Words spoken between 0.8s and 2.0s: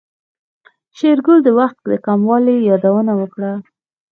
شېرګل د وخت د